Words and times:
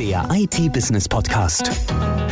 Der 0.00 0.26
IT-Business-Podcast. 0.32 1.70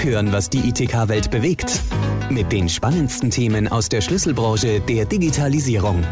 Hören, 0.03 0.33
was 0.33 0.49
die 0.49 0.71
ITK-Welt 0.71 1.31
bewegt. 1.31 1.83
Mit 2.31 2.51
den 2.51 2.71
spannendsten 2.71 3.31
Themen 3.31 3.69
aus 3.69 3.91
der 3.91 4.01
Schlüsselbranche 4.01 4.81
der 4.81 5.05
Digitalisierung. 5.05 6.03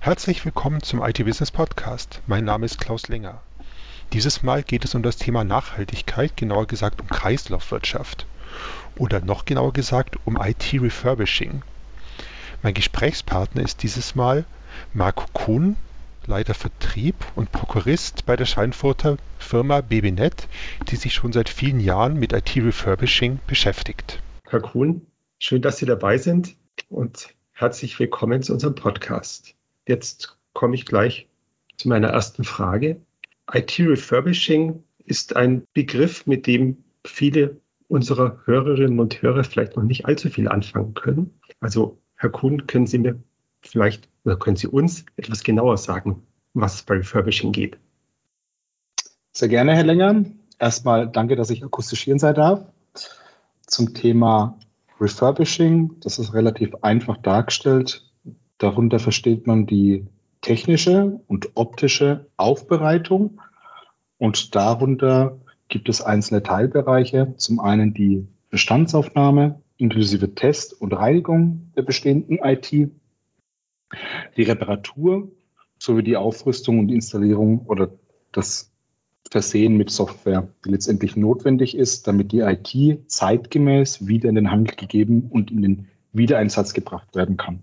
Herzlich 0.00 0.42
willkommen 0.46 0.82
zum 0.82 1.02
IT-Business-Podcast. 1.02 2.22
Mein 2.26 2.46
Name 2.46 2.64
ist 2.64 2.80
Klaus 2.80 3.08
Linger. 3.08 3.42
Dieses 4.14 4.42
Mal 4.42 4.62
geht 4.62 4.86
es 4.86 4.94
um 4.94 5.02
das 5.02 5.18
Thema 5.18 5.44
Nachhaltigkeit, 5.44 6.34
genauer 6.38 6.66
gesagt 6.66 7.02
um 7.02 7.08
Kreislaufwirtschaft. 7.08 8.24
Oder 8.96 9.20
noch 9.20 9.44
genauer 9.44 9.74
gesagt 9.74 10.16
um 10.24 10.40
IT-Refurbishing. 10.40 11.60
Mein 12.62 12.72
Gesprächspartner 12.72 13.60
ist 13.60 13.82
dieses 13.82 14.14
Mal 14.14 14.46
Marco 14.94 15.26
Kuhn, 15.34 15.76
Leiter 16.26 16.54
Vertrieb 16.54 17.16
und 17.34 17.50
Prokurist 17.50 18.26
bei 18.26 18.36
der 18.36 18.44
Schweinfurter 18.44 19.16
Firma 19.38 19.80
BBNet, 19.80 20.48
die 20.88 20.96
sich 20.96 21.14
schon 21.14 21.32
seit 21.32 21.48
vielen 21.48 21.80
Jahren 21.80 22.18
mit 22.18 22.32
IT-Refurbishing 22.32 23.40
beschäftigt. 23.46 24.22
Herr 24.44 24.60
Kuhn, 24.60 25.04
schön, 25.40 25.62
dass 25.62 25.78
Sie 25.78 25.86
dabei 25.86 26.18
sind 26.18 26.54
und 26.88 27.34
herzlich 27.52 27.98
willkommen 27.98 28.42
zu 28.42 28.52
unserem 28.52 28.76
Podcast. 28.76 29.54
Jetzt 29.88 30.38
komme 30.52 30.76
ich 30.76 30.86
gleich 30.86 31.28
zu 31.76 31.88
meiner 31.88 32.08
ersten 32.08 32.44
Frage. 32.44 33.00
IT-Refurbishing 33.52 34.84
ist 35.04 35.34
ein 35.34 35.66
Begriff, 35.74 36.26
mit 36.26 36.46
dem 36.46 36.84
viele 37.04 37.56
unserer 37.88 38.40
Hörerinnen 38.44 39.00
und 39.00 39.20
Hörer 39.22 39.42
vielleicht 39.42 39.76
noch 39.76 39.82
nicht 39.82 40.06
allzu 40.06 40.30
viel 40.30 40.48
anfangen 40.48 40.94
können. 40.94 41.38
Also 41.60 41.98
Herr 42.14 42.30
Kuhn, 42.30 42.66
können 42.68 42.86
Sie 42.86 42.98
mir 42.98 43.20
vielleicht 43.62 44.08
oder 44.24 44.36
können 44.36 44.56
Sie 44.56 44.66
uns 44.66 45.04
etwas 45.16 45.42
genauer 45.42 45.76
sagen, 45.76 46.22
was 46.54 46.82
bei 46.82 46.96
Refurbishing 46.96 47.52
geht? 47.52 47.78
Sehr 49.32 49.48
gerne, 49.48 49.74
Herr 49.74 49.84
Länger. 49.84 50.24
Erstmal 50.58 51.08
danke, 51.08 51.36
dass 51.36 51.50
ich 51.50 51.64
akustisch 51.64 52.02
hier 52.02 52.18
sein 52.18 52.34
darf. 52.34 52.64
Zum 53.66 53.94
Thema 53.94 54.58
Refurbishing, 55.00 55.98
das 56.00 56.18
ist 56.18 56.34
relativ 56.34 56.74
einfach 56.82 57.16
dargestellt. 57.16 58.08
Darunter 58.58 58.98
versteht 58.98 59.46
man 59.46 59.66
die 59.66 60.06
technische 60.42 61.20
und 61.26 61.50
optische 61.54 62.26
Aufbereitung 62.36 63.40
und 64.18 64.54
darunter 64.54 65.38
gibt 65.68 65.88
es 65.88 66.02
einzelne 66.02 66.42
Teilbereiche. 66.42 67.34
Zum 67.38 67.58
einen 67.58 67.94
die 67.94 68.28
Bestandsaufnahme, 68.50 69.60
inklusive 69.78 70.34
Test 70.34 70.80
und 70.80 70.92
Reinigung 70.92 71.72
der 71.74 71.82
bestehenden 71.82 72.38
IT, 72.38 72.90
die 74.36 74.42
Reparatur 74.42 75.30
sowie 75.78 76.02
die 76.02 76.16
Aufrüstung 76.16 76.78
und 76.78 76.90
Installierung 76.90 77.66
oder 77.66 77.90
das 78.30 78.72
Versehen 79.30 79.76
mit 79.76 79.90
Software, 79.90 80.48
die 80.64 80.70
letztendlich 80.70 81.16
notwendig 81.16 81.76
ist, 81.76 82.06
damit 82.06 82.32
die 82.32 82.40
IT 82.40 83.10
zeitgemäß 83.10 84.06
wieder 84.06 84.28
in 84.28 84.34
den 84.34 84.50
Handel 84.50 84.76
gegeben 84.76 85.28
und 85.30 85.50
in 85.50 85.62
den 85.62 85.88
Wiedereinsatz 86.12 86.74
gebracht 86.74 87.14
werden 87.14 87.36
kann. 87.36 87.62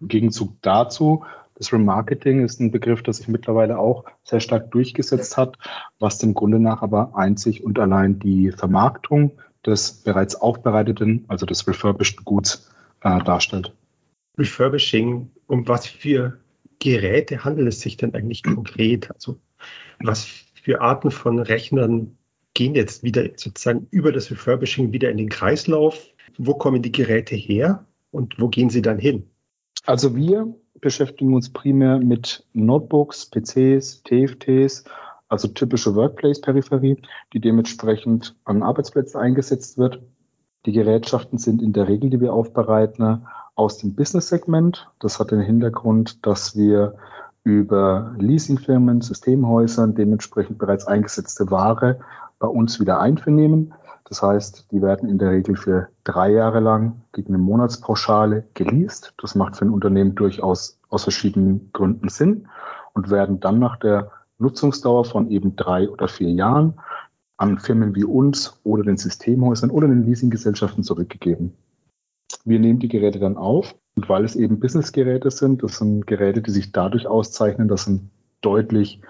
Im 0.00 0.08
Gegenzug 0.08 0.56
dazu, 0.62 1.24
das 1.54 1.72
Remarketing 1.72 2.44
ist 2.44 2.60
ein 2.60 2.72
Begriff, 2.72 3.02
der 3.02 3.14
sich 3.14 3.28
mittlerweile 3.28 3.78
auch 3.78 4.04
sehr 4.24 4.40
stark 4.40 4.72
durchgesetzt 4.72 5.36
hat, 5.36 5.56
was 6.00 6.18
dem 6.18 6.34
Grunde 6.34 6.58
nach 6.58 6.82
aber 6.82 7.16
einzig 7.16 7.62
und 7.62 7.78
allein 7.78 8.18
die 8.18 8.50
Vermarktung 8.50 9.32
des 9.64 10.02
bereits 10.02 10.34
aufbereiteten, 10.34 11.24
also 11.28 11.46
des 11.46 11.66
refurbished 11.68 12.24
Guts 12.24 12.70
äh, 13.02 13.22
darstellt. 13.22 13.72
Refurbishing, 14.38 15.30
um 15.46 15.66
was 15.68 15.86
für 15.86 16.38
Geräte 16.78 17.44
handelt 17.44 17.68
es 17.68 17.80
sich 17.80 17.96
denn 17.96 18.14
eigentlich 18.14 18.42
konkret? 18.42 19.10
Also 19.12 19.38
was 20.00 20.24
für 20.54 20.80
Arten 20.80 21.10
von 21.10 21.38
Rechnern 21.38 22.16
gehen 22.54 22.74
jetzt 22.74 23.02
wieder 23.02 23.24
sozusagen 23.36 23.86
über 23.90 24.12
das 24.12 24.30
Refurbishing 24.30 24.92
wieder 24.92 25.10
in 25.10 25.18
den 25.18 25.28
Kreislauf? 25.28 26.08
Wo 26.36 26.54
kommen 26.54 26.82
die 26.82 26.92
Geräte 26.92 27.36
her 27.36 27.86
und 28.10 28.38
wo 28.38 28.48
gehen 28.48 28.70
sie 28.70 28.82
dann 28.82 28.98
hin? 28.98 29.28
Also 29.86 30.16
wir 30.16 30.54
beschäftigen 30.80 31.34
uns 31.34 31.52
primär 31.52 31.98
mit 31.98 32.46
Notebooks, 32.52 33.30
PCs, 33.30 34.02
TFTs 34.02 34.84
also 35.28 35.48
typische 35.48 35.94
Workplace-Peripherie, 35.94 36.96
die 37.32 37.40
dementsprechend 37.40 38.36
an 38.44 38.62
Arbeitsplätzen 38.62 39.20
eingesetzt 39.20 39.78
wird. 39.78 40.00
Die 40.66 40.72
Gerätschaften 40.72 41.38
sind 41.38 41.60
in 41.60 41.72
der 41.72 41.88
Regel, 41.88 42.10
die 42.10 42.20
wir 42.20 42.32
aufbereiten, 42.32 43.26
aus 43.54 43.78
dem 43.78 43.94
Business-Segment. 43.94 44.90
Das 44.98 45.18
hat 45.18 45.30
den 45.30 45.40
Hintergrund, 45.40 46.26
dass 46.26 46.56
wir 46.56 46.94
über 47.42 48.14
Leasingfirmen, 48.18 49.00
Systemhäusern 49.00 49.94
dementsprechend 49.94 50.58
bereits 50.58 50.86
eingesetzte 50.86 51.50
Ware 51.50 52.00
bei 52.38 52.48
uns 52.48 52.80
wieder 52.80 53.00
einvernehmen. 53.00 53.74
Das 54.04 54.22
heißt, 54.22 54.70
die 54.70 54.82
werden 54.82 55.08
in 55.08 55.18
der 55.18 55.30
Regel 55.30 55.56
für 55.56 55.88
drei 56.04 56.30
Jahre 56.30 56.60
lang 56.60 57.02
gegen 57.12 57.34
eine 57.34 57.42
Monatspauschale 57.42 58.44
geleast. 58.54 59.14
Das 59.18 59.34
macht 59.34 59.56
für 59.56 59.64
ein 59.64 59.70
Unternehmen 59.70 60.14
durchaus 60.14 60.78
aus 60.88 61.04
verschiedenen 61.04 61.70
Gründen 61.72 62.08
Sinn 62.08 62.48
und 62.92 63.10
werden 63.10 63.40
dann 63.40 63.58
nach 63.58 63.76
der 63.76 64.10
Nutzungsdauer 64.38 65.04
von 65.04 65.30
eben 65.30 65.56
drei 65.56 65.88
oder 65.88 66.08
vier 66.08 66.30
Jahren 66.30 66.74
an 67.36 67.58
Firmen 67.58 67.94
wie 67.94 68.04
uns 68.04 68.60
oder 68.62 68.82
den 68.84 68.96
Systemhäusern 68.96 69.70
oder 69.70 69.88
den 69.88 70.04
Leasinggesellschaften 70.04 70.84
zurückgegeben. 70.84 71.54
Wir 72.44 72.58
nehmen 72.58 72.78
die 72.78 72.88
Geräte 72.88 73.18
dann 73.18 73.36
auf 73.36 73.74
und 73.96 74.08
weil 74.08 74.24
es 74.24 74.36
eben 74.36 74.60
Businessgeräte 74.60 75.30
sind, 75.30 75.62
das 75.62 75.78
sind 75.78 76.06
Geräte, 76.06 76.42
die 76.42 76.50
sich 76.50 76.72
dadurch 76.72 77.06
auszeichnen, 77.06 77.68
dass 77.68 77.84
sie 77.84 78.00
deutlich 78.40 79.00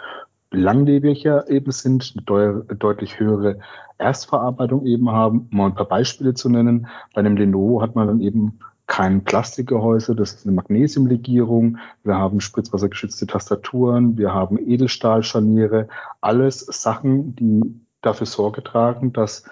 langlebiger 0.50 1.48
eben 1.50 1.72
sind, 1.72 2.14
eine 2.28 2.64
deutlich 2.78 3.18
höhere 3.18 3.58
Erstverarbeitung 3.98 4.86
eben 4.86 5.10
haben. 5.10 5.48
Um 5.50 5.58
mal 5.58 5.66
ein 5.66 5.74
paar 5.74 5.88
Beispiele 5.88 6.34
zu 6.34 6.48
nennen. 6.48 6.86
Bei 7.12 7.20
einem 7.20 7.36
Lenovo 7.36 7.82
hat 7.82 7.94
man 7.94 8.06
dann 8.06 8.20
eben 8.20 8.60
kein 8.86 9.24
Plastikgehäuse, 9.24 10.14
das 10.14 10.34
ist 10.34 10.46
eine 10.46 10.54
Magnesiumlegierung. 10.54 11.78
Wir 12.02 12.16
haben 12.16 12.40
spritzwassergeschützte 12.40 13.26
Tastaturen, 13.26 14.18
wir 14.18 14.34
haben 14.34 14.58
Edelstahlscharniere, 14.58 15.88
alles 16.20 16.60
Sachen, 16.60 17.34
die 17.34 17.80
dafür 18.02 18.26
Sorge 18.26 18.62
tragen, 18.62 19.12
dass 19.12 19.44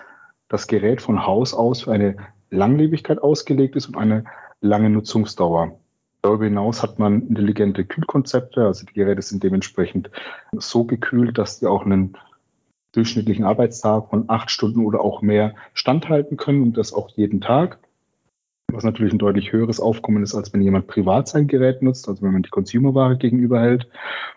das 0.48 0.66
Gerät 0.66 1.00
von 1.00 1.26
Haus 1.26 1.54
aus 1.54 1.82
für 1.82 1.92
eine 1.92 2.16
Langlebigkeit 2.52 3.20
ausgelegt 3.20 3.76
ist 3.76 3.88
und 3.88 3.96
eine 3.96 4.24
lange 4.60 4.90
Nutzungsdauer. 4.90 5.78
Darüber 6.22 6.44
hinaus 6.44 6.82
hat 6.82 6.98
man 6.98 7.26
intelligente 7.26 7.84
Kühlkonzepte, 7.84 8.64
also 8.64 8.86
die 8.86 8.92
Geräte 8.92 9.22
sind 9.22 9.42
dementsprechend 9.42 10.10
so 10.52 10.84
gekühlt, 10.84 11.36
dass 11.36 11.58
sie 11.58 11.66
auch 11.66 11.84
einen 11.84 12.16
durchschnittlichen 12.92 13.44
Arbeitstag 13.44 14.10
von 14.10 14.26
acht 14.28 14.50
Stunden 14.50 14.86
oder 14.86 15.00
auch 15.00 15.22
mehr 15.22 15.54
standhalten 15.74 16.36
können 16.36 16.62
und 16.62 16.76
das 16.76 16.92
auch 16.92 17.08
jeden 17.08 17.40
Tag 17.40 17.78
was 18.72 18.84
natürlich 18.84 19.12
ein 19.12 19.18
deutlich 19.18 19.52
höheres 19.52 19.80
Aufkommen 19.80 20.22
ist, 20.22 20.34
als 20.34 20.52
wenn 20.52 20.62
jemand 20.62 20.86
privat 20.86 21.28
sein 21.28 21.46
Gerät 21.46 21.82
nutzt, 21.82 22.08
also 22.08 22.22
wenn 22.22 22.32
man 22.32 22.42
die 22.42 22.50
Consumerware 22.50 23.16
gegenüberhält. 23.16 23.88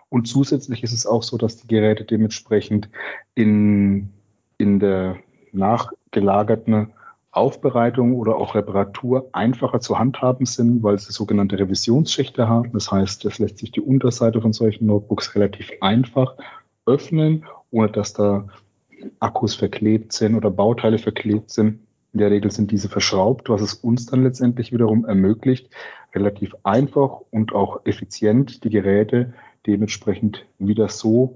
Und 0.10 0.28
zusätzlich 0.28 0.84
ist 0.84 0.94
es 0.94 1.06
auch 1.06 1.24
so, 1.24 1.38
dass 1.38 1.58
die 1.58 1.68
Geräte 1.68 2.04
dementsprechend 2.04 2.90
in, 3.34 4.10
in 4.58 4.80
der 4.80 5.18
nachgelagerten 5.52 6.94
Aufbereitung 7.36 8.16
oder 8.16 8.38
auch 8.38 8.56
Reparatur 8.56 9.30
einfacher 9.34 9.80
zu 9.80 10.00
handhaben 10.00 10.46
sind, 10.46 10.84
weil 10.84 10.98
sie 11.00 11.12
sogenannte 11.12 11.60
Revisionsschichte 11.60 12.48
haben. 12.48 12.72
Das 12.74 12.92
heißt, 12.92 13.26
es 13.26 13.40
lässt 13.40 13.58
sich 13.58 13.72
die 13.72 13.82
Unterseite 13.82 14.42
von 14.42 14.54
solchen 14.54 14.86
Notebooks 14.86 15.36
relativ 15.36 15.72
einfach 15.82 16.36
öffnen, 16.86 17.46
ohne 17.72 17.92
dass 17.92 18.14
da 18.14 18.48
Akkus 19.20 19.56
verklebt 19.56 20.14
sind 20.14 20.36
oder 20.36 20.50
Bauteile 20.50 20.98
verklebt 20.98 21.50
sind. 21.50 21.80
In 22.14 22.20
der 22.20 22.32
Regel 22.32 22.50
sind 22.52 22.72
diese 22.72 22.88
verschraubt, 22.88 23.50
was 23.50 23.62
es 23.62 23.74
uns 23.74 24.06
dann 24.06 24.24
letztendlich 24.24 24.72
wiederum 24.72 25.04
ermöglicht, 25.06 25.70
relativ 26.14 26.56
einfach 26.64 27.20
und 27.30 27.54
auch 27.54 27.86
effizient 27.86 28.64
die 28.64 28.70
Geräte 28.70 29.34
dementsprechend 29.68 30.46
wieder 30.58 30.88
so 30.88 31.36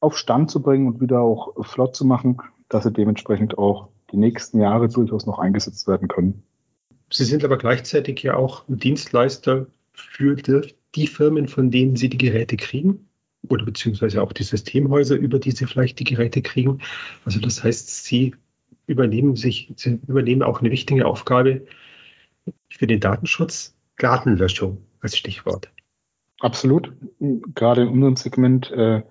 auf 0.00 0.18
Stand 0.18 0.50
zu 0.50 0.60
bringen 0.60 0.86
und 0.86 1.00
wieder 1.00 1.20
auch 1.20 1.64
flott 1.64 1.96
zu 1.96 2.04
machen, 2.04 2.38
dass 2.68 2.84
sie 2.84 2.92
dementsprechend 2.92 3.56
auch 3.56 3.88
die 4.12 4.18
nächsten 4.18 4.60
Jahre 4.60 4.88
durchaus 4.88 5.26
noch 5.26 5.38
eingesetzt 5.38 5.88
werden 5.88 6.08
können. 6.08 6.42
Sie 7.10 7.24
sind 7.24 7.44
aber 7.44 7.58
gleichzeitig 7.58 8.22
ja 8.22 8.36
auch 8.36 8.64
Dienstleister 8.68 9.66
für 9.92 10.36
die 10.94 11.06
Firmen, 11.06 11.48
von 11.48 11.70
denen 11.70 11.96
Sie 11.96 12.08
die 12.08 12.18
Geräte 12.18 12.56
kriegen 12.56 13.08
oder 13.48 13.64
beziehungsweise 13.64 14.22
auch 14.22 14.32
die 14.32 14.44
Systemhäuser, 14.44 15.16
über 15.16 15.38
die 15.38 15.50
Sie 15.50 15.66
vielleicht 15.66 15.98
die 15.98 16.04
Geräte 16.04 16.42
kriegen. 16.42 16.80
Also 17.24 17.40
das 17.40 17.62
heißt, 17.62 18.04
Sie 18.04 18.34
übernehmen 18.86 19.36
sich, 19.36 19.72
sie 19.76 20.00
übernehmen 20.06 20.42
auch 20.42 20.60
eine 20.60 20.70
wichtige 20.70 21.06
Aufgabe 21.06 21.66
für 22.70 22.86
den 22.86 23.00
Datenschutz, 23.00 23.76
Datenlöschung 23.98 24.78
als 25.00 25.16
Stichwort. 25.16 25.70
Absolut. 26.40 26.92
Gerade 27.54 27.82
in 27.82 27.88
unserem 27.88 28.16
Segment 28.16 28.70
äh, 28.72 29.02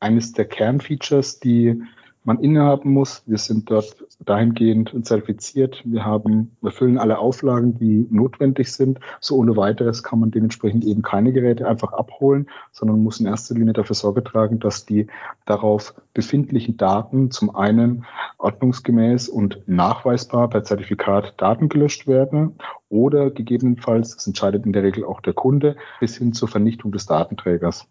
eines 0.00 0.32
der 0.32 0.46
Kernfeatures, 0.46 1.38
die 1.38 1.82
man 2.24 2.38
innehaben 2.40 2.92
muss. 2.92 3.22
Wir 3.26 3.38
sind 3.38 3.70
dort 3.70 4.04
dahingehend 4.24 4.94
zertifiziert. 5.06 5.82
Wir 5.84 6.04
haben, 6.04 6.56
wir 6.60 6.68
erfüllen 6.68 6.98
alle 6.98 7.18
Auflagen, 7.18 7.78
die 7.78 8.06
notwendig 8.10 8.72
sind. 8.72 9.00
So 9.20 9.36
ohne 9.36 9.56
weiteres 9.56 10.02
kann 10.02 10.20
man 10.20 10.30
dementsprechend 10.30 10.84
eben 10.84 11.02
keine 11.02 11.32
Geräte 11.32 11.66
einfach 11.66 11.92
abholen, 11.92 12.48
sondern 12.72 13.02
muss 13.02 13.20
in 13.20 13.26
erster 13.26 13.54
Linie 13.54 13.72
dafür 13.72 13.96
Sorge 13.96 14.22
tragen, 14.22 14.58
dass 14.58 14.84
die 14.84 15.06
darauf 15.46 15.94
befindlichen 16.12 16.76
Daten 16.76 17.30
zum 17.30 17.54
einen 17.54 18.04
ordnungsgemäß 18.38 19.28
und 19.28 19.62
nachweisbar 19.66 20.48
per 20.48 20.62
Zertifikat 20.62 21.34
Daten 21.38 21.68
gelöscht 21.68 22.06
werden 22.06 22.56
oder 22.90 23.30
gegebenenfalls, 23.30 24.14
das 24.14 24.26
entscheidet 24.26 24.66
in 24.66 24.72
der 24.72 24.82
Regel 24.82 25.04
auch 25.04 25.20
der 25.20 25.32
Kunde, 25.32 25.76
bis 26.00 26.18
hin 26.18 26.32
zur 26.32 26.48
Vernichtung 26.48 26.92
des 26.92 27.06
Datenträgers. 27.06 27.86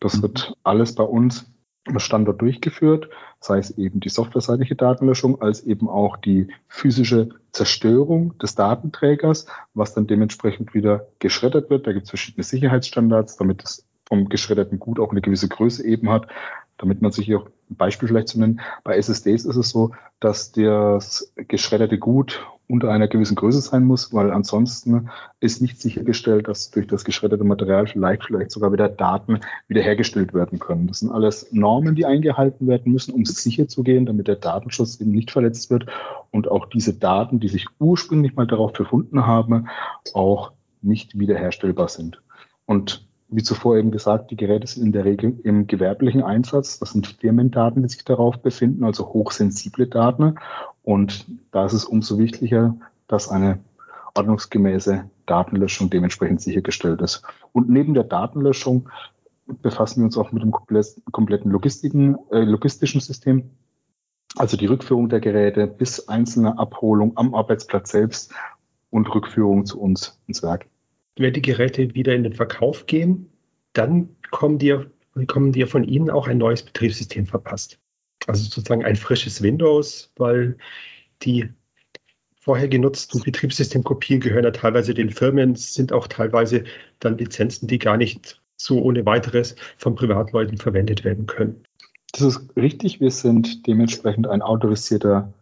Das 0.00 0.22
wird 0.22 0.54
alles 0.62 0.94
bei 0.94 1.04
uns 1.04 1.50
Standort 1.98 2.40
durchgeführt, 2.40 3.08
sei 3.40 3.58
es 3.58 3.76
eben 3.78 4.00
die 4.00 4.08
softwareseitige 4.08 4.74
Datenlöschung, 4.74 5.40
als 5.40 5.62
eben 5.62 5.88
auch 5.88 6.16
die 6.16 6.48
physische 6.68 7.30
Zerstörung 7.52 8.36
des 8.38 8.54
Datenträgers, 8.54 9.46
was 9.74 9.94
dann 9.94 10.06
dementsprechend 10.06 10.74
wieder 10.74 11.06
geschreddert 11.18 11.70
wird. 11.70 11.86
Da 11.86 11.92
gibt 11.92 12.04
es 12.04 12.10
verschiedene 12.10 12.44
Sicherheitsstandards, 12.44 13.36
damit 13.36 13.62
es 13.62 13.86
vom 14.08 14.28
geschredderten 14.28 14.78
Gut 14.78 15.00
auch 15.00 15.10
eine 15.10 15.20
gewisse 15.20 15.48
Größe 15.48 15.84
eben 15.84 16.10
hat, 16.10 16.28
damit 16.78 17.02
man 17.02 17.12
sich 17.12 17.26
hier 17.26 17.40
auch 17.40 17.46
ein 17.70 17.76
Beispiel 17.76 18.08
vielleicht 18.08 18.28
zu 18.28 18.38
nennen. 18.38 18.60
Bei 18.84 18.96
SSDs 18.96 19.44
ist 19.44 19.56
es 19.56 19.70
so, 19.70 19.92
dass 20.20 20.52
das 20.52 21.32
geschredderte 21.36 21.98
Gut 21.98 22.46
unter 22.68 22.90
einer 22.90 23.06
gewissen 23.06 23.36
Größe 23.36 23.60
sein 23.60 23.84
muss, 23.84 24.12
weil 24.12 24.32
ansonsten 24.32 25.08
ist 25.40 25.62
nicht 25.62 25.80
sichergestellt, 25.80 26.48
dass 26.48 26.70
durch 26.70 26.86
das 26.86 27.04
geschredderte 27.04 27.44
Material 27.44 27.86
vielleicht, 27.86 28.24
vielleicht 28.24 28.50
sogar 28.50 28.72
wieder 28.72 28.88
Daten 28.88 29.40
wiederhergestellt 29.68 30.34
werden 30.34 30.58
können. 30.58 30.88
Das 30.88 31.00
sind 31.00 31.12
alles 31.12 31.52
Normen, 31.52 31.94
die 31.94 32.06
eingehalten 32.06 32.66
werden 32.66 32.92
müssen, 32.92 33.14
um 33.14 33.24
sicher 33.24 33.68
zu 33.68 33.84
gehen, 33.84 34.06
damit 34.06 34.26
der 34.26 34.36
Datenschutz 34.36 35.00
eben 35.00 35.12
nicht 35.12 35.30
verletzt 35.30 35.70
wird 35.70 35.86
und 36.32 36.48
auch 36.48 36.66
diese 36.66 36.94
Daten, 36.94 37.38
die 37.38 37.48
sich 37.48 37.66
ursprünglich 37.78 38.34
mal 38.34 38.46
darauf 38.46 38.72
befunden 38.72 39.26
haben, 39.26 39.68
auch 40.12 40.52
nicht 40.82 41.18
wiederherstellbar 41.18 41.88
sind. 41.88 42.20
Und 42.64 43.05
wie 43.28 43.42
zuvor 43.42 43.76
eben 43.76 43.90
gesagt, 43.90 44.30
die 44.30 44.36
Geräte 44.36 44.66
sind 44.66 44.84
in 44.84 44.92
der 44.92 45.04
Regel 45.04 45.38
im 45.42 45.66
gewerblichen 45.66 46.22
Einsatz. 46.22 46.78
Das 46.78 46.92
sind 46.92 47.06
Firmendaten, 47.06 47.82
die 47.82 47.88
sich 47.88 48.04
darauf 48.04 48.38
befinden, 48.38 48.84
also 48.84 49.08
hochsensible 49.08 49.86
Daten. 49.88 50.36
Und 50.82 51.26
da 51.50 51.66
ist 51.66 51.72
es 51.72 51.84
umso 51.84 52.18
wichtiger, 52.18 52.76
dass 53.08 53.28
eine 53.28 53.58
ordnungsgemäße 54.14 55.10
Datenlöschung 55.26 55.90
dementsprechend 55.90 56.40
sichergestellt 56.40 57.02
ist. 57.02 57.22
Und 57.52 57.68
neben 57.68 57.94
der 57.94 58.04
Datenlöschung 58.04 58.88
befassen 59.46 60.00
wir 60.00 60.06
uns 60.06 60.16
auch 60.16 60.32
mit 60.32 60.42
dem 60.42 60.52
kompletten 61.12 61.50
Logistiken, 61.50 62.16
äh, 62.30 62.40
logistischen 62.40 63.00
System, 63.00 63.50
also 64.36 64.56
die 64.56 64.66
Rückführung 64.66 65.08
der 65.08 65.20
Geräte 65.20 65.66
bis 65.66 66.08
einzelne 66.08 66.58
Abholung 66.58 67.16
am 67.16 67.34
Arbeitsplatz 67.34 67.90
selbst 67.90 68.32
und 68.90 69.12
Rückführung 69.14 69.66
zu 69.66 69.80
uns 69.80 70.20
ins 70.26 70.42
Werk 70.42 70.66
wenn 71.16 71.32
die 71.32 71.42
Geräte 71.42 71.94
wieder 71.94 72.14
in 72.14 72.22
den 72.22 72.32
Verkauf 72.32 72.86
gehen, 72.86 73.30
dann 73.72 74.08
kommen 74.30 74.58
dir, 74.58 74.90
kommen 75.26 75.52
dir 75.52 75.66
von 75.66 75.84
Ihnen 75.84 76.10
auch 76.10 76.28
ein 76.28 76.38
neues 76.38 76.62
Betriebssystem 76.62 77.26
verpasst. 77.26 77.78
Also 78.26 78.44
sozusagen 78.44 78.84
ein 78.84 78.96
frisches 78.96 79.42
Windows, 79.42 80.12
weil 80.16 80.56
die 81.22 81.48
vorher 82.38 82.68
genutzten 82.68 83.22
Betriebssystemkopien 83.22 84.20
gehören 84.20 84.44
ja 84.44 84.50
teilweise 84.50 84.94
den 84.94 85.10
Firmen, 85.10 85.56
sind 85.56 85.92
auch 85.92 86.06
teilweise 86.06 86.64
dann 87.00 87.18
Lizenzen, 87.18 87.66
die 87.66 87.78
gar 87.78 87.96
nicht 87.96 88.40
so 88.56 88.80
ohne 88.82 89.04
weiteres 89.04 89.56
von 89.76 89.94
Privatleuten 89.94 90.58
verwendet 90.58 91.04
werden 91.04 91.26
können. 91.26 91.64
Das 92.12 92.22
ist 92.22 92.56
richtig. 92.56 93.00
Wir 93.00 93.10
sind 93.10 93.66
dementsprechend 93.66 94.26
ein 94.26 94.42
autorisierter 94.42 95.32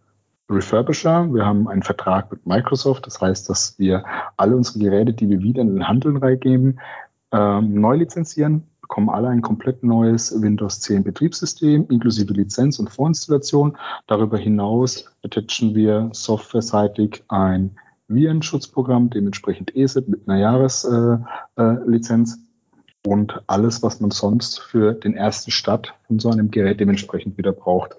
Refurbisher. 0.51 1.33
Wir 1.33 1.47
haben 1.47 1.69
einen 1.69 1.83
Vertrag 1.83 2.31
mit 2.31 2.47
Microsoft. 2.47 3.07
Das 3.07 3.21
heißt, 3.21 3.49
dass 3.49 3.79
wir 3.79 4.05
alle 4.37 4.57
unsere 4.57 4.79
Geräte, 4.79 5.13
die 5.13 5.29
wir 5.29 5.41
wieder 5.41 5.63
in 5.63 5.75
den 5.75 5.89
Handel 5.89 6.17
reingeben, 6.19 6.81
ähm, 7.33 7.81
neu 7.81 7.97
lizenzieren, 7.97 8.65
bekommen 8.81 9.09
alle 9.09 9.29
ein 9.29 9.43
komplett 9.43 9.83
neues 9.83 10.41
Windows 10.43 10.81
10 10.81 11.05
Betriebssystem 11.05 11.87
inklusive 11.89 12.33
Lizenz 12.35 12.79
und 12.79 12.91
Vorinstallation. 12.91 13.77
Darüber 14.07 14.37
hinaus 14.39 15.07
attachen 15.25 15.75
wir 15.75 16.11
softwareseitig 16.13 17.25
ein 17.29 17.77
Virenschutzprogramm, 18.09 19.09
dementsprechend 19.09 19.75
ESET 19.75 20.09
mit 20.09 20.29
einer 20.29 20.39
Jahreslizenz. 20.39 22.35
Äh, 22.35 22.37
äh, 22.37 22.45
und 23.07 23.43
alles, 23.47 23.83
was 23.83 24.01
man 24.01 24.11
sonst 24.11 24.61
für 24.61 24.95
den 24.95 25.15
ersten 25.15 25.51
Start 25.51 25.95
von 26.07 26.19
so 26.19 26.31
einem 26.31 26.51
Gerät 26.51 26.81
dementsprechend 26.81 27.37
wieder 27.37 27.53
braucht. 27.53 27.97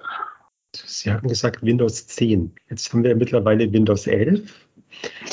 Sie 0.86 1.12
haben 1.12 1.28
gesagt 1.28 1.64
Windows 1.64 2.08
10. 2.08 2.54
Jetzt 2.70 2.92
haben 2.92 3.04
wir 3.04 3.16
mittlerweile 3.16 3.72
Windows 3.72 4.08
11. 4.08 4.68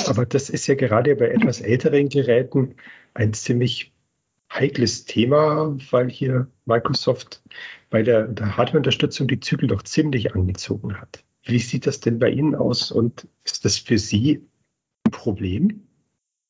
Aber 0.07 0.27
das 0.27 0.51
ist 0.51 0.67
ja 0.67 0.75
gerade 0.75 1.15
bei 1.17 1.29
etwas 1.29 1.61
älteren 1.61 2.09
Geräten 2.09 2.75
ein 3.15 3.33
ziemlich 3.33 3.93
heikles 4.51 5.05
Thema, 5.05 5.77
weil 5.91 6.11
hier 6.11 6.49
Microsoft 6.67 7.43
bei 7.91 8.03
der, 8.03 8.29
der 8.29 8.57
Hardware-Unterstützung 8.57 9.29
die 9.29 9.41
Zügel 9.41 9.69
doch 9.69 9.83
ziemlich 9.83 10.35
angezogen 10.35 11.01
hat. 11.01 11.25
Wie 11.45 11.59
sieht 11.59 11.87
das 11.87 12.01
denn 12.01 12.19
bei 12.19 12.31
Ihnen 12.31 12.55
aus 12.55 12.93
und 12.93 13.27
ist 13.45 13.65
das 13.65 13.79
für 13.79 13.99
Sie 13.99 14.47
ein 15.05 15.11
Problem? 15.11 15.83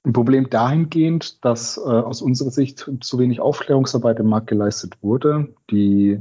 Ein 0.05 0.13
Problem 0.13 0.51
dahingehend, 0.51 1.45
dass 1.45 1.77
äh, 1.77 1.81
aus 1.81 2.23
unserer 2.23 2.51
Sicht 2.51 2.91
zu 3.01 3.19
wenig 3.19 3.41
Aufklärungsarbeit 3.41 4.19
im 4.19 4.27
Markt 4.27 4.49
geleistet 4.49 4.99
wurde. 5.01 5.55
Die 5.71 6.19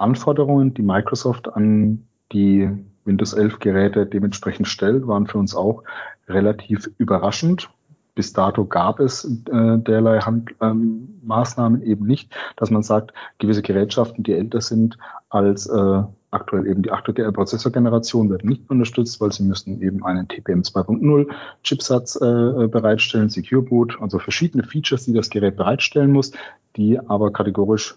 Anforderungen, 0.00 0.74
die 0.74 0.82
Microsoft 0.82 1.48
an 1.54 2.06
die 2.32 2.68
Windows 3.04 3.32
11 3.32 3.58
Geräte 3.58 4.06
dementsprechend 4.06 4.68
stellt, 4.68 5.06
waren 5.06 5.26
für 5.26 5.38
uns 5.38 5.54
auch 5.54 5.82
relativ 6.28 6.90
überraschend. 6.98 7.70
Bis 8.14 8.32
dato 8.32 8.64
gab 8.64 9.00
es 9.00 9.24
äh, 9.24 9.78
derlei 9.78 10.20
Hand, 10.20 10.50
ähm, 10.60 11.20
Maßnahmen 11.22 11.82
eben 11.82 12.06
nicht, 12.06 12.34
dass 12.56 12.70
man 12.70 12.82
sagt, 12.82 13.12
gewisse 13.38 13.62
Gerätschaften, 13.62 14.24
die 14.24 14.32
älter 14.32 14.60
sind 14.60 14.98
als 15.28 15.66
äh, 15.66 16.02
aktuell 16.30 16.66
eben 16.66 16.82
die 16.82 16.90
aktuelle 16.90 17.32
Prozessorgeneration, 17.32 18.30
werden 18.30 18.48
nicht 18.48 18.68
unterstützt, 18.68 19.20
weil 19.20 19.32
sie 19.32 19.44
müssen 19.44 19.80
eben 19.80 20.04
einen 20.04 20.28
TPM 20.28 20.60
2.0 20.60 21.28
Chipsatz 21.62 22.16
äh, 22.16 22.68
bereitstellen, 22.68 23.30
Secure 23.30 23.62
Boot, 23.62 23.96
also 24.00 24.18
verschiedene 24.18 24.64
Features, 24.64 25.04
die 25.04 25.12
das 25.12 25.30
Gerät 25.30 25.56
bereitstellen 25.56 26.12
muss, 26.12 26.32
die 26.76 26.98
aber 26.98 27.32
kategorisch 27.32 27.96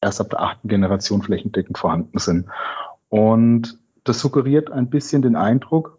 erst 0.00 0.20
ab 0.20 0.30
der 0.30 0.40
achten 0.40 0.68
Generation 0.68 1.22
flächendeckend 1.22 1.78
vorhanden 1.78 2.18
sind. 2.18 2.48
Und 3.08 3.78
das 4.04 4.20
suggeriert 4.20 4.70
ein 4.70 4.90
bisschen 4.90 5.22
den 5.22 5.36
Eindruck, 5.36 5.98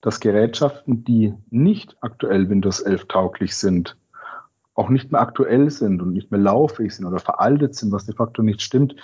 dass 0.00 0.20
Gerätschaften, 0.20 1.04
die 1.04 1.34
nicht 1.50 1.96
aktuell 2.00 2.48
Windows 2.50 2.80
11 2.80 3.06
tauglich 3.08 3.56
sind, 3.56 3.96
auch 4.74 4.88
nicht 4.88 5.12
mehr 5.12 5.20
aktuell 5.20 5.70
sind 5.70 6.02
und 6.02 6.12
nicht 6.12 6.30
mehr 6.30 6.40
lauffähig 6.40 6.94
sind 6.94 7.06
oder 7.06 7.20
veraltet 7.20 7.74
sind, 7.74 7.92
was 7.92 8.06
de 8.06 8.14
facto 8.14 8.42
nicht 8.42 8.60
stimmt. 8.60 8.96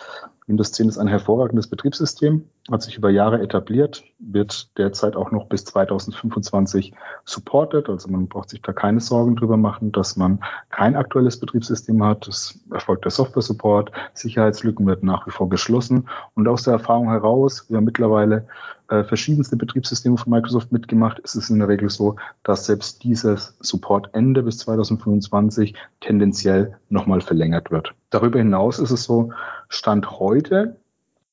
Windows 0.50 0.72
10 0.72 0.88
ist 0.88 0.98
ein 0.98 1.06
hervorragendes 1.06 1.68
Betriebssystem, 1.68 2.44
hat 2.70 2.82
sich 2.82 2.96
über 2.96 3.08
Jahre 3.08 3.40
etabliert, 3.40 4.02
wird 4.18 4.76
derzeit 4.76 5.14
auch 5.14 5.30
noch 5.30 5.46
bis 5.46 5.64
2025 5.64 6.92
supported. 7.24 7.88
Also 7.88 8.10
man 8.10 8.26
braucht 8.26 8.50
sich 8.50 8.60
da 8.60 8.72
keine 8.72 9.00
Sorgen 9.00 9.36
drüber 9.36 9.56
machen, 9.56 9.92
dass 9.92 10.16
man 10.16 10.40
kein 10.68 10.96
aktuelles 10.96 11.38
Betriebssystem 11.38 12.02
hat. 12.04 12.26
Es 12.26 12.58
erfolgt 12.72 13.04
der 13.04 13.12
Software-Support, 13.12 13.92
Sicherheitslücken 14.12 14.86
werden 14.88 15.06
nach 15.06 15.24
wie 15.28 15.30
vor 15.30 15.48
geschlossen. 15.48 16.08
Und 16.34 16.48
aus 16.48 16.64
der 16.64 16.74
Erfahrung 16.74 17.10
heraus, 17.10 17.66
wir 17.68 17.76
haben 17.76 17.84
mittlerweile 17.84 18.48
äh, 18.88 19.04
verschiedenste 19.04 19.56
Betriebssysteme 19.56 20.18
von 20.18 20.32
Microsoft 20.32 20.72
mitgemacht, 20.72 21.20
ist 21.20 21.36
es 21.36 21.48
in 21.48 21.60
der 21.60 21.68
Regel 21.68 21.90
so, 21.90 22.16
dass 22.42 22.66
selbst 22.66 23.04
dieses 23.04 23.56
Supportende 23.60 24.42
bis 24.42 24.58
2025 24.58 25.74
tendenziell 26.00 26.76
nochmal 26.88 27.20
verlängert 27.20 27.70
wird. 27.70 27.94
Darüber 28.10 28.38
hinaus 28.38 28.78
ist 28.78 28.90
es 28.90 29.04
so, 29.04 29.32
Stand 29.68 30.10
heute 30.18 30.76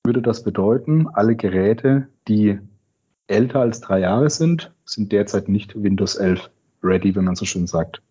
würde 0.08 0.22
das 0.22 0.42
bedeuten, 0.42 1.08
alle 1.14 1.36
Geräte, 1.36 2.08
die 2.28 2.60
älter 3.28 3.60
als 3.60 3.82
drei 3.82 4.00
Jahre 4.00 4.30
sind, 4.30 4.72
sind 4.86 5.12
derzeit 5.12 5.50
nicht 5.50 5.82
Windows 5.82 6.16
11 6.16 6.50
ready, 6.82 7.14
wenn 7.16 7.26
man 7.26 7.36
so 7.36 7.46
schön 7.46 7.68
sagt. 7.68 8.02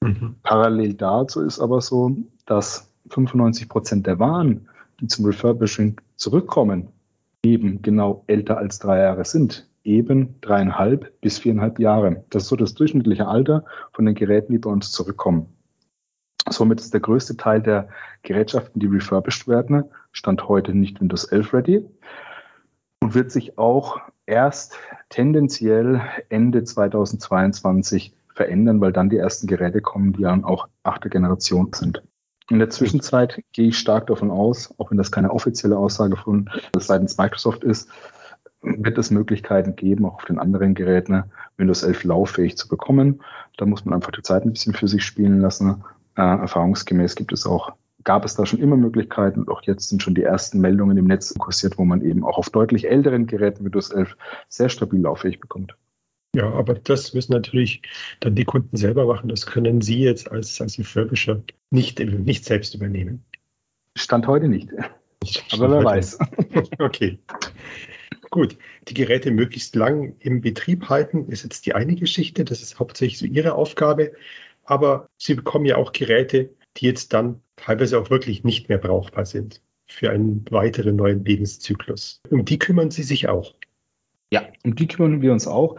Mhm. 0.00 0.36
Parallel 0.42 0.94
dazu 0.94 1.40
ist 1.40 1.58
aber 1.58 1.80
so, 1.80 2.16
dass 2.46 2.88
95 3.08 3.68
Prozent 3.68 4.06
der 4.06 4.18
Waren, 4.20 4.68
die 5.00 5.08
zum 5.08 5.24
Refurbishing 5.24 6.00
zurückkommen, 6.16 6.88
eben 7.42 7.82
genau 7.82 8.22
älter 8.28 8.58
als 8.58 8.78
drei 8.78 9.00
Jahre 9.00 9.24
sind. 9.24 9.66
Eben 9.82 10.36
dreieinhalb 10.42 11.20
bis 11.20 11.38
viereinhalb 11.38 11.78
Jahre. 11.78 12.22
Das 12.30 12.44
ist 12.44 12.48
so 12.50 12.56
das 12.56 12.74
durchschnittliche 12.74 13.26
Alter 13.26 13.64
von 13.92 14.04
den 14.04 14.14
Geräten, 14.14 14.52
die 14.52 14.58
bei 14.58 14.70
uns 14.70 14.92
zurückkommen. 14.92 15.46
Somit 16.50 16.80
ist 16.80 16.92
der 16.92 17.00
größte 17.00 17.36
Teil 17.36 17.62
der 17.62 17.88
Gerätschaften, 18.22 18.80
die 18.80 18.86
refurbished 18.86 19.48
werden, 19.48 19.84
Stand 20.12 20.48
heute 20.48 20.74
nicht 20.74 21.00
Windows 21.00 21.24
11 21.24 21.54
ready 21.54 21.86
und 23.00 23.14
wird 23.14 23.30
sich 23.30 23.56
auch 23.58 24.00
erst 24.26 24.76
tendenziell 25.08 26.00
Ende 26.28 26.64
2022 26.64 28.12
verändern, 28.34 28.80
weil 28.80 28.92
dann 28.92 29.10
die 29.10 29.16
ersten 29.16 29.46
Geräte 29.46 29.80
kommen, 29.80 30.12
die 30.12 30.22
dann 30.22 30.44
auch 30.44 30.68
achte 30.82 31.08
Generation 31.08 31.70
sind. 31.72 32.02
In 32.48 32.58
der 32.58 32.70
Zwischenzeit 32.70 33.42
gehe 33.52 33.68
ich 33.68 33.78
stark 33.78 34.08
davon 34.08 34.30
aus, 34.30 34.74
auch 34.78 34.90
wenn 34.90 34.98
das 34.98 35.12
keine 35.12 35.30
offizielle 35.30 35.78
Aussage 35.78 36.16
von 36.16 36.50
seitens 36.76 37.16
Microsoft 37.16 37.62
ist, 37.62 37.88
wird 38.62 38.98
es 38.98 39.10
Möglichkeiten 39.10 39.76
geben, 39.76 40.04
auch 40.04 40.16
auf 40.16 40.24
den 40.24 40.38
anderen 40.38 40.74
Geräten 40.74 41.24
Windows 41.56 41.82
11 41.82 42.04
lauffähig 42.04 42.56
zu 42.56 42.68
bekommen. 42.68 43.22
Da 43.56 43.66
muss 43.66 43.84
man 43.84 43.94
einfach 43.94 44.10
die 44.10 44.22
Zeit 44.22 44.44
ein 44.44 44.52
bisschen 44.52 44.74
für 44.74 44.88
sich 44.88 45.04
spielen 45.04 45.40
lassen. 45.40 45.84
Äh, 46.16 46.22
erfahrungsgemäß 46.22 47.14
gibt 47.14 47.32
es 47.32 47.46
auch, 47.46 47.72
gab 48.04 48.24
es 48.24 48.34
da 48.34 48.46
schon 48.46 48.60
immer 48.60 48.76
Möglichkeiten 48.76 49.40
und 49.40 49.48
auch 49.48 49.62
jetzt 49.62 49.88
sind 49.88 50.02
schon 50.02 50.14
die 50.14 50.22
ersten 50.22 50.60
Meldungen 50.60 50.96
im 50.96 51.06
Netz 51.06 51.34
kursiert, 51.38 51.78
wo 51.78 51.84
man 51.84 52.02
eben 52.02 52.24
auch 52.24 52.38
auf 52.38 52.50
deutlich 52.50 52.88
älteren 52.88 53.26
Geräten 53.26 53.64
Windows 53.64 53.90
11 53.90 54.16
sehr 54.48 54.68
stabil 54.68 55.00
lauffähig 55.00 55.40
bekommt. 55.40 55.76
Ja, 56.34 56.48
aber 56.52 56.74
das 56.74 57.12
müssen 57.12 57.32
natürlich 57.32 57.82
dann 58.20 58.36
die 58.36 58.44
Kunden 58.44 58.76
selber 58.76 59.06
machen. 59.06 59.28
Das 59.28 59.46
können 59.46 59.80
Sie 59.80 59.98
jetzt 59.98 60.30
als, 60.30 60.60
als 60.60 60.78
Refurbisher 60.78 61.42
nicht, 61.70 61.98
nicht 61.98 62.44
selbst 62.44 62.74
übernehmen. 62.74 63.24
Stand 63.98 64.28
heute 64.28 64.48
nicht. 64.48 64.70
Stand 65.24 65.52
aber 65.62 65.72
wer 65.72 65.84
weiß. 65.84 66.18
okay. 66.78 67.18
Gut, 68.30 68.56
die 68.86 68.94
Geräte 68.94 69.32
möglichst 69.32 69.74
lang 69.74 70.14
im 70.20 70.40
Betrieb 70.40 70.88
halten, 70.88 71.26
ist 71.28 71.42
jetzt 71.42 71.66
die 71.66 71.74
eine 71.74 71.96
Geschichte. 71.96 72.44
Das 72.44 72.62
ist 72.62 72.78
hauptsächlich 72.78 73.18
so 73.18 73.26
Ihre 73.26 73.54
Aufgabe. 73.54 74.12
Aber 74.70 75.08
Sie 75.16 75.34
bekommen 75.34 75.64
ja 75.66 75.76
auch 75.76 75.90
Geräte, 75.90 76.54
die 76.76 76.86
jetzt 76.86 77.12
dann 77.12 77.42
teilweise 77.56 77.98
auch 77.98 78.08
wirklich 78.08 78.44
nicht 78.44 78.68
mehr 78.68 78.78
brauchbar 78.78 79.26
sind 79.26 79.60
für 79.88 80.10
einen 80.10 80.44
weiteren 80.48 80.94
neuen 80.94 81.24
Lebenszyklus. 81.24 82.20
Um 82.30 82.44
die 82.44 82.60
kümmern 82.60 82.92
Sie 82.92 83.02
sich 83.02 83.28
auch. 83.28 83.56
Ja, 84.32 84.46
um 84.64 84.76
die 84.76 84.86
kümmern 84.86 85.22
wir 85.22 85.32
uns 85.32 85.48
auch. 85.48 85.74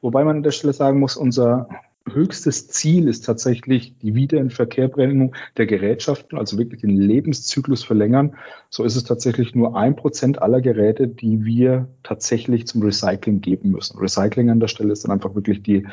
Wobei 0.00 0.22
man 0.22 0.36
an 0.36 0.42
der 0.44 0.52
Stelle 0.52 0.72
sagen 0.72 1.00
muss, 1.00 1.16
unser 1.16 1.68
höchstes 2.12 2.68
Ziel 2.68 3.08
ist 3.08 3.24
tatsächlich 3.24 3.98
die 3.98 4.14
Wiederinverkehrbringung 4.14 5.34
der 5.56 5.66
Gerätschaften, 5.66 6.38
also 6.38 6.58
wirklich 6.58 6.80
den 6.80 6.96
Lebenszyklus 6.96 7.84
verlängern. 7.84 8.36
So 8.70 8.84
ist 8.84 8.96
es 8.96 9.04
tatsächlich 9.04 9.54
nur 9.54 9.76
ein 9.76 9.96
Prozent 9.96 10.40
aller 10.40 10.60
Geräte, 10.60 11.08
die 11.08 11.44
wir 11.44 11.88
tatsächlich 12.02 12.66
zum 12.66 12.82
Recycling 12.82 13.40
geben 13.40 13.70
müssen. 13.70 13.98
Recycling 13.98 14.50
an 14.50 14.60
der 14.60 14.68
Stelle 14.68 14.92
ist 14.92 15.04
dann 15.04 15.10
einfach 15.10 15.34
wirklich 15.34 15.62
die 15.62 15.86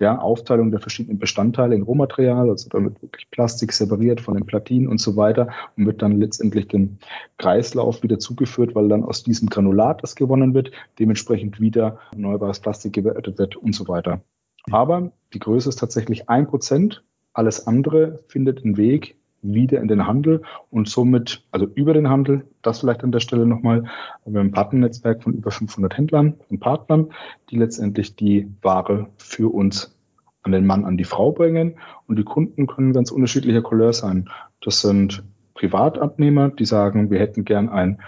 ja, 0.00 0.18
Aufteilung 0.18 0.70
der 0.70 0.80
verschiedenen 0.80 1.18
Bestandteile 1.18 1.74
in 1.74 1.82
Rohmaterial, 1.82 2.50
also 2.50 2.68
damit 2.68 3.00
wirklich 3.02 3.30
Plastik 3.30 3.72
separiert 3.72 4.20
von 4.20 4.34
den 4.34 4.46
Platinen 4.46 4.88
und 4.88 5.00
so 5.00 5.16
weiter 5.16 5.48
und 5.76 5.86
wird 5.86 6.02
dann 6.02 6.18
letztendlich 6.18 6.68
dem 6.68 6.98
Kreislauf 7.38 8.02
wieder 8.02 8.18
zugeführt, 8.18 8.74
weil 8.74 8.88
dann 8.88 9.04
aus 9.04 9.22
diesem 9.22 9.48
Granulat, 9.48 10.02
das 10.02 10.16
gewonnen 10.16 10.54
wird, 10.54 10.72
dementsprechend 10.98 11.60
wieder 11.60 11.98
erneuerbares 12.12 12.60
Plastik 12.60 12.92
gewertet 12.92 13.38
wird 13.38 13.56
und 13.56 13.74
so 13.74 13.86
weiter. 13.88 14.22
Aber 14.70 15.12
die 15.34 15.38
Größe 15.38 15.68
ist 15.68 15.78
tatsächlich 15.78 16.28
ein 16.28 16.46
Prozent. 16.46 17.02
Alles 17.32 17.66
andere 17.66 18.20
findet 18.28 18.64
einen 18.64 18.76
Weg 18.76 19.16
wieder 19.42 19.80
in 19.80 19.88
den 19.88 20.06
Handel 20.06 20.42
und 20.70 20.88
somit, 20.88 21.44
also 21.50 21.66
über 21.74 21.94
den 21.94 22.08
Handel, 22.08 22.46
das 22.62 22.80
vielleicht 22.80 23.02
an 23.02 23.10
der 23.10 23.20
Stelle 23.20 23.44
nochmal, 23.44 23.82
wir 24.24 24.38
haben 24.38 24.48
ein 24.48 24.52
Partnernetzwerk 24.52 25.22
von 25.22 25.34
über 25.34 25.50
500 25.50 25.96
Händlern 25.96 26.34
und 26.48 26.60
Partnern, 26.60 27.10
die 27.50 27.56
letztendlich 27.56 28.14
die 28.14 28.48
Ware 28.62 29.08
für 29.16 29.52
uns 29.52 29.98
an 30.42 30.52
den 30.52 30.66
Mann, 30.66 30.84
an 30.84 30.96
die 30.96 31.04
Frau 31.04 31.32
bringen 31.32 31.76
und 32.06 32.18
die 32.18 32.24
Kunden 32.24 32.66
können 32.66 32.92
ganz 32.92 33.10
unterschiedlicher 33.10 33.62
Couleur 33.62 33.92
sein. 33.92 34.28
Das 34.60 34.80
sind 34.80 35.24
Privatabnehmer, 35.54 36.50
die 36.50 36.64
sagen, 36.64 37.10
wir 37.10 37.18
hätten 37.18 37.44
gern 37.44 37.68
ein 37.68 38.00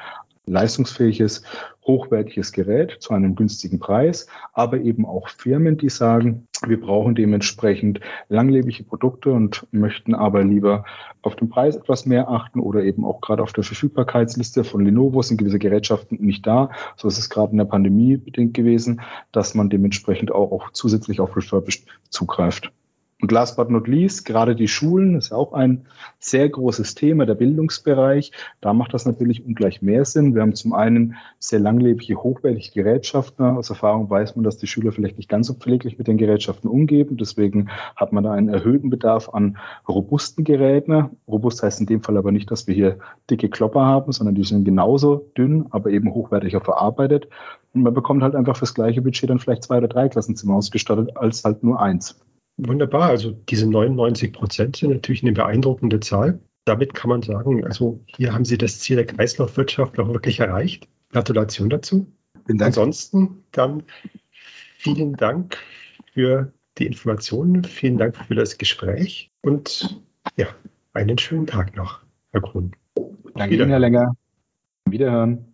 leistungsfähiges, 0.46 1.42
hochwertiges 1.86 2.52
Gerät 2.52 2.96
zu 3.00 3.12
einem 3.12 3.34
günstigen 3.34 3.78
Preis, 3.78 4.26
aber 4.52 4.78
eben 4.78 5.06
auch 5.06 5.28
Firmen, 5.28 5.76
die 5.76 5.90
sagen, 5.90 6.48
wir 6.66 6.80
brauchen 6.80 7.14
dementsprechend 7.14 8.00
langlebige 8.28 8.84
Produkte 8.84 9.32
und 9.32 9.66
möchten 9.70 10.14
aber 10.14 10.44
lieber 10.44 10.84
auf 11.22 11.36
den 11.36 11.48
Preis 11.48 11.76
etwas 11.76 12.06
mehr 12.06 12.28
achten 12.28 12.60
oder 12.60 12.82
eben 12.82 13.04
auch 13.04 13.20
gerade 13.20 13.42
auf 13.42 13.52
der 13.52 13.64
Verfügbarkeitsliste 13.64 14.64
von 14.64 14.84
Lenovo 14.84 15.22
sind 15.22 15.38
gewisse 15.38 15.58
Gerätschaften 15.58 16.18
nicht 16.20 16.46
da. 16.46 16.70
So 16.96 17.08
ist 17.08 17.18
es 17.18 17.30
gerade 17.30 17.52
in 17.52 17.58
der 17.58 17.64
Pandemie 17.64 18.16
bedingt 18.16 18.54
gewesen, 18.54 19.00
dass 19.32 19.54
man 19.54 19.70
dementsprechend 19.70 20.32
auch, 20.32 20.52
auch 20.52 20.70
zusätzlich 20.72 21.20
auf 21.20 21.36
Refurbished 21.36 21.86
zugreift. 22.10 22.72
Und 23.24 23.32
last 23.32 23.56
but 23.56 23.70
not 23.70 23.88
least, 23.88 24.26
gerade 24.26 24.54
die 24.54 24.68
Schulen 24.68 25.14
ist 25.14 25.30
ja 25.30 25.38
auch 25.38 25.54
ein 25.54 25.86
sehr 26.18 26.46
großes 26.46 26.94
Thema, 26.94 27.24
der 27.24 27.36
Bildungsbereich. 27.36 28.32
Da 28.60 28.74
macht 28.74 28.92
das 28.92 29.06
natürlich 29.06 29.46
ungleich 29.46 29.80
mehr 29.80 30.04
Sinn. 30.04 30.34
Wir 30.34 30.42
haben 30.42 30.54
zum 30.54 30.74
einen 30.74 31.14
sehr 31.38 31.58
langlebige, 31.58 32.22
hochwertige 32.22 32.82
Gerätschaften. 32.82 33.46
Aus 33.46 33.70
Erfahrung 33.70 34.10
weiß 34.10 34.36
man, 34.36 34.44
dass 34.44 34.58
die 34.58 34.66
Schüler 34.66 34.92
vielleicht 34.92 35.16
nicht 35.16 35.30
ganz 35.30 35.46
so 35.46 35.54
pfleglich 35.54 35.96
mit 35.96 36.06
den 36.06 36.18
Gerätschaften 36.18 36.68
umgehen. 36.68 37.16
Deswegen 37.16 37.70
hat 37.96 38.12
man 38.12 38.24
da 38.24 38.32
einen 38.32 38.50
erhöhten 38.50 38.90
Bedarf 38.90 39.30
an 39.30 39.56
robusten 39.88 40.44
Geräten. 40.44 41.08
Robust 41.26 41.62
heißt 41.62 41.80
in 41.80 41.86
dem 41.86 42.02
Fall 42.02 42.18
aber 42.18 42.30
nicht, 42.30 42.50
dass 42.50 42.66
wir 42.66 42.74
hier 42.74 42.98
dicke 43.30 43.48
Klopper 43.48 43.86
haben, 43.86 44.12
sondern 44.12 44.34
die 44.34 44.44
sind 44.44 44.66
genauso 44.66 45.30
dünn, 45.34 45.64
aber 45.70 45.88
eben 45.88 46.12
hochwertiger 46.12 46.60
verarbeitet. 46.60 47.28
Und 47.72 47.84
man 47.84 47.94
bekommt 47.94 48.22
halt 48.22 48.34
einfach 48.34 48.58
fürs 48.58 48.74
gleiche 48.74 49.00
Budget 49.00 49.30
dann 49.30 49.38
vielleicht 49.38 49.62
zwei 49.62 49.78
oder 49.78 49.88
drei 49.88 50.10
Klassenzimmer 50.10 50.56
ausgestattet, 50.56 51.16
als 51.16 51.42
halt 51.42 51.62
nur 51.64 51.80
eins. 51.80 52.20
Wunderbar. 52.56 53.08
Also 53.10 53.30
diese 53.30 53.68
99 53.68 54.32
Prozent 54.32 54.76
sind 54.76 54.90
natürlich 54.90 55.22
eine 55.22 55.32
beeindruckende 55.32 56.00
Zahl. 56.00 56.40
Damit 56.64 56.94
kann 56.94 57.10
man 57.10 57.22
sagen, 57.22 57.64
also 57.64 58.02
hier 58.06 58.32
haben 58.32 58.44
Sie 58.44 58.56
das 58.56 58.78
Ziel 58.78 58.96
der 58.96 59.06
Kreislaufwirtschaft 59.06 59.98
auch 59.98 60.08
wirklich 60.08 60.40
erreicht. 60.40 60.88
Gratulation 61.10 61.68
dazu. 61.68 62.06
Ansonsten 62.46 63.44
dann 63.52 63.82
vielen 64.78 65.14
Dank 65.14 65.58
für 66.12 66.52
die 66.78 66.86
Informationen, 66.86 67.64
vielen 67.64 67.98
Dank 67.98 68.16
für 68.16 68.34
das 68.34 68.58
Gespräch 68.58 69.30
und 69.42 70.00
ja, 70.36 70.46
einen 70.92 71.18
schönen 71.18 71.46
Tag 71.46 71.76
noch, 71.76 72.00
Herr 72.32 72.40
Grun. 72.40 72.72
Danke 73.34 73.54
Ihnen, 73.54 73.70
Herr 73.70 73.78
Länger. 73.78 74.16
Wiederhören. 74.84 75.53